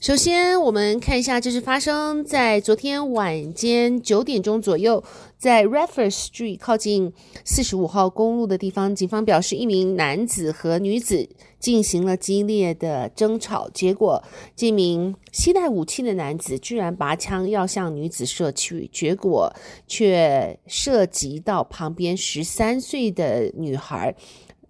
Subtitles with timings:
[0.00, 5.02] 首先，我们看一下，这是发生在昨天晚间九点钟左右，
[5.36, 7.12] 在 Radford Street 靠近
[7.44, 14.22] 四十五号公路的地方，警方表示，一名男子和女子进行了激烈的争吵，结果
[14.54, 19.52] 这名携带武器的男子居然拔枪要向女子射去，结果
[19.88, 24.14] 却涉及到旁边十三岁的女孩。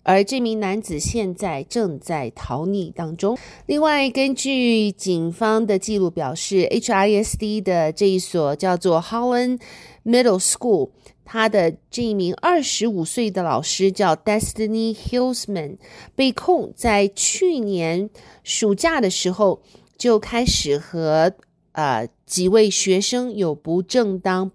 [0.09, 3.37] 而这名男子现在正在逃匿当中。
[3.67, 9.61] 另外，根据警方的记录表示，HISD 的这一所叫做 Holland
[10.07, 10.89] Middle School，
[11.27, 15.77] 他的这一名二十五岁的老师叫 Destiny Hillsman，
[16.17, 18.09] 被控在去年
[18.43, 19.61] 暑假的时候
[19.99, 21.35] 就开始和
[21.73, 24.51] 呃几位学生有不正当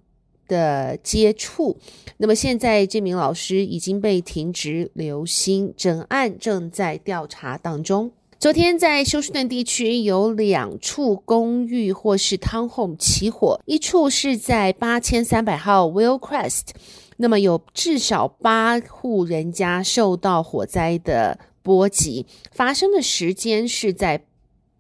[0.54, 1.76] 的接触，
[2.18, 8.12] 那么现在这名老师已经被停职留薪，整案正在调查当中。
[8.38, 16.68] 昨天在休斯顿地区有两处公寓或是 townhome 起火，一处是在八千三百号 Willcrest，
[17.18, 24.24] 那么有至少八户人家受到火灾的波及，发生的时间是在。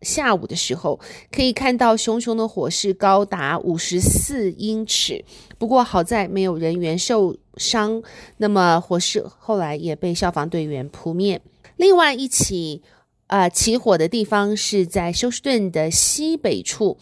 [0.03, 0.99] 下午的时候，
[1.31, 5.23] 可以看到熊熊的火势高达五十四英尺。
[5.57, 8.03] 不过好在没有人员受伤。
[8.37, 11.41] 那么火势后来也被消防队员扑灭。
[11.77, 12.81] 另外一起
[13.27, 16.97] 呃起火的地方是在休斯顿的西北处。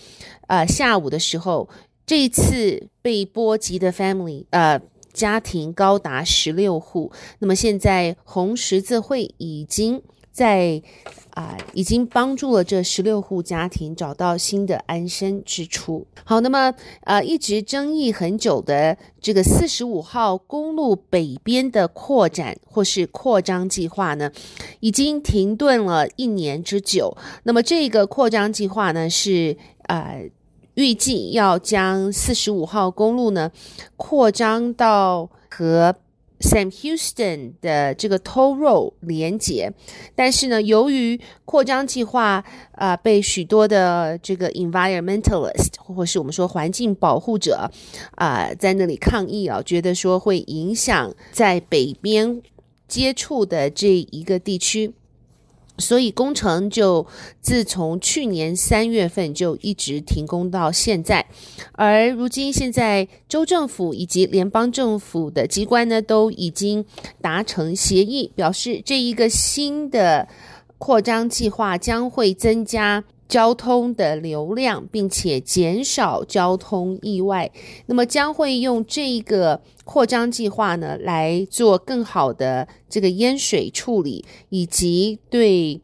[0.48, 1.70] 呃，下午的时候，
[2.06, 4.80] 这一次被波及的 family 呃
[5.14, 7.12] 家庭高达十六户。
[7.40, 10.02] 那么现在红十字会已经
[10.32, 10.82] 在。
[11.34, 16.06] 啊，已经帮助了这十六户家庭找到新的安身之处。
[16.26, 16.74] 好，那么
[17.06, 24.30] 呃，一直争议很久的这个四十五号公路北边的扩展或是扩张计划呢，
[24.82, 27.16] 已经停顿了一年之久。
[27.44, 30.30] 那么这个扩张计划呢，是呃
[30.74, 33.50] 预计要将四十五号公路呢
[33.96, 35.96] 扩张到和。
[36.42, 39.72] Sam Houston 的这个 Toll Road 连接，
[40.16, 42.44] 但是呢，由于扩张计划
[42.74, 47.70] 啊、被许多的这个 environmentalist 或是我们说环境保护者
[48.16, 52.42] 啊、在那里抗议啊，觉得说会影响在北边
[52.88, 54.94] 接触的这一个地区。
[55.78, 57.06] 所以工程就
[57.42, 61.26] 自从去年三月份就一直停工到现在，
[61.74, 66.86] 而如今现在州政府以及联邦政府的机关呢，都已经
[67.22, 70.28] 达成协议，表示这一个新的
[70.78, 73.04] 扩张计划将会增加。
[73.32, 77.50] 交通的流量，并且减少交通意外，
[77.86, 85.80] 那么将会用这个扩张计划呢，来做更好的这个淹水处理，以及对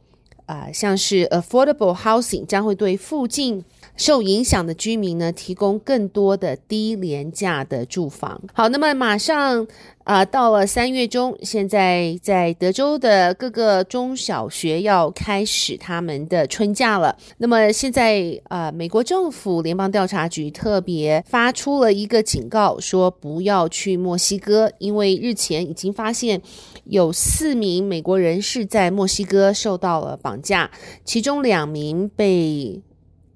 [0.46, 3.64] 啊、像是 affordable housing 将会对附近。
[3.98, 8.40] 受影响的居民呢，提供更多的低廉价的住房。
[8.54, 9.68] 好，那么马上
[10.04, 17.18] 啊、到了三月中，现在在德州的各个中小学要开始他们的春假了。
[17.40, 26.42] 那么现在啊、美国政府联邦调查局特别发出了一个警告，说不要去墨西哥，因为日前已经发现
[26.86, 30.72] 有四名美国人士在墨西哥受到了绑架，
[31.04, 32.82] 其中两名被。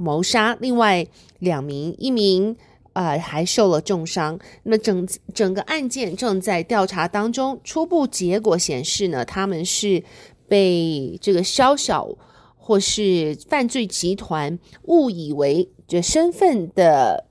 [0.02, 1.06] 谋杀，另外
[1.40, 2.56] 两名，一名
[2.94, 4.40] 呃还受了重伤。
[4.64, 10.04] 那么整整个案件正在调查当中，初步结果显示呢，他们是
[10.48, 12.10] 被这个宵小
[12.58, 17.26] 或是犯罪集团误以为这身份的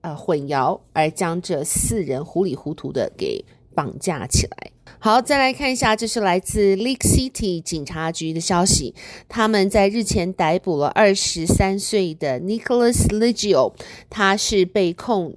[0.00, 3.44] 呃混淆，而将这四人糊里糊涂的给
[3.74, 4.70] 绑架起来。
[4.98, 8.94] 好，再来看一下，这是来自 League City 警察局的消息。
[9.28, 13.74] 他们在日前逮捕了二十三岁的 Nicholas Liggio，
[14.08, 15.34] 他是被控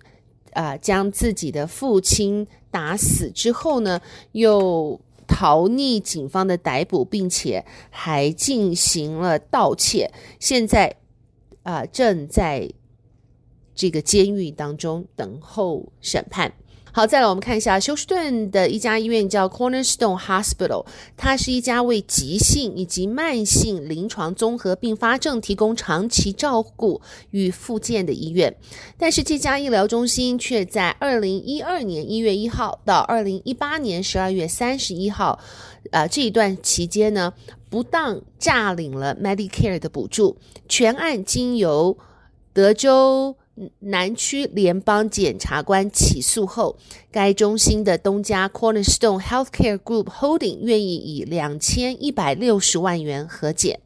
[0.53, 4.01] 啊、将自己的父亲打死之后呢，
[4.31, 10.11] 又逃匿警方的逮捕，并且还进行了盗窃。
[10.39, 10.95] 现在
[11.63, 12.71] 啊、正在
[13.75, 16.53] 这个监狱当中等候审判。
[16.91, 20.85] 好，再来我们看一下休斯顿的一家医院叫 Cornerstone Hospital，
[21.15, 26.99] 它是一家为急性以及慢性临床综合并发症提供长期照顾
[27.29, 28.55] 与复健的医院。
[28.97, 35.37] 但是这家医疗中心却在二零一二年一月一号到二零一八年十二月三十一号，
[35.91, 37.33] 呃，这一段期间呢，
[37.69, 40.37] 不当诈领了 Medicare 的补助，
[40.67, 41.95] 全案经由
[42.53, 43.35] 德州。
[43.79, 46.77] 南区联邦检察官起诉后，
[47.11, 53.79] 该中心的东家 Cornerstone Healthcare Group Holding 愿意以两千一百六十万元和解。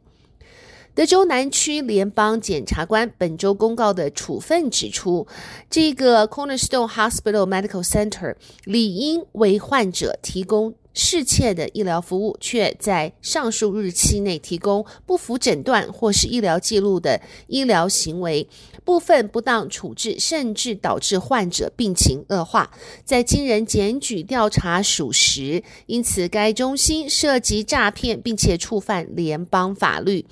[0.94, 5.26] 德州南区联邦检察官本周公告的处分指出，
[5.70, 8.34] 这个 Cornerstone Hospital Medical Center
[8.64, 18.46] 理应为患者提供适切的医疗服务，却在上述日期内提供不符诊断或是医疗记录的医疗行为。
[18.84, 22.70] 部分不当处置，甚至导致患者病情恶化，
[23.04, 30.26] 在经人检举调查属实，因此该中心涉及诈骗，并且触犯联邦法律。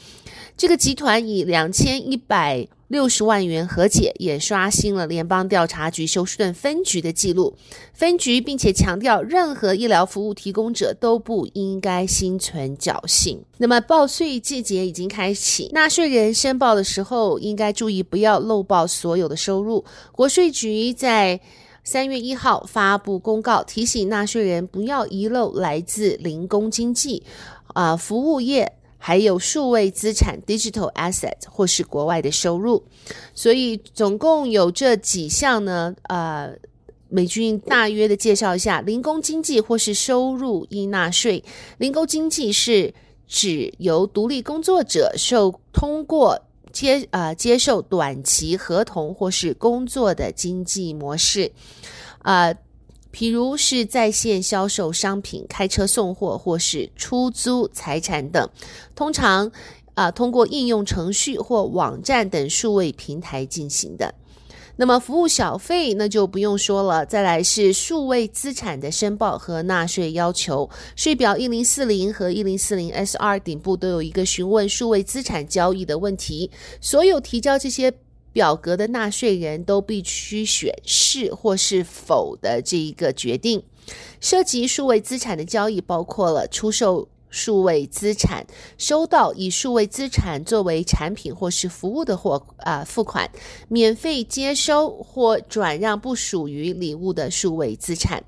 [0.57, 7.55] 这个集团以两千一百六十万元和解，也刷新了联邦调查局休斯顿分局的记录。
[7.95, 13.45] 分局并且强调，任何医疗服务提供者都不应该心存侥幸。
[13.59, 19.85] 那么报税季节已经开启，纳税人申报的时候应该注意不要漏报所有的收入。
[20.11, 21.41] 国税局在
[21.85, 27.23] 三月一号发布公告，提醒纳税人不要遗漏来自零工经济、
[27.69, 28.73] 啊、服务业。
[29.03, 32.85] 还有数位资产 （digital assets） 或是国外的收入，
[33.35, 35.97] 所以总共有这几项呢。
[36.03, 36.55] 呃，
[37.09, 41.43] 美军大约的介绍一下：零工经济或是收入应纳税。
[41.79, 42.93] 零工经济是
[43.27, 46.39] 指由独立工作者受通过
[46.71, 51.51] 接呃接受短期合同或是工作的经济模式，
[52.23, 52.55] 呃。
[53.13, 58.49] 譬如是在线销售商品、开车送货或是出租财产等，
[58.95, 59.51] 通常
[59.95, 64.15] 啊、通过应用程序或网站等数位平台进行的。
[64.77, 67.05] 那么服务小费那就不用说了。
[67.05, 77.93] 再来是数位资产的申报和纳税要求，税表一零四零和一零四零 SR 顶部都有一个询问数位资产交易的问题，所有提交这些。
[78.33, 83.63] 表格的纳税人都必须选是或是否的这一个决定。
[84.21, 88.47] 涉及数位资产的交易，包括了出售数位资产、
[88.77, 93.31] 收到以数位资产作为产品或是服务的货啊付款、
[93.69, 98.23] 免费接收或转让不属于礼物的数位资产，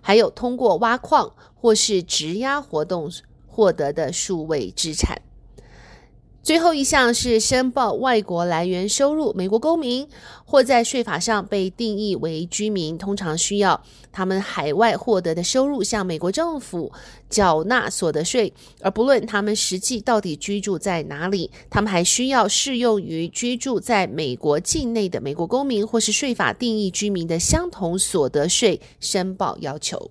[0.00, 3.10] 还有通过挖矿或是质押活动
[3.46, 5.20] 获得的数位资产。
[6.42, 10.08] 最后一项是申报外国来源收入，美国公民
[10.44, 13.80] 或在税法上被定义为居民，通常需要
[14.10, 16.90] 他们海外获得的收入向美国政府
[17.30, 30.10] 缴纳所得税，而不论他们实际到底居住在哪里，他们还需要适用于居住在美国境内的美国公民或是税法定义居民的相同所得税申报要求。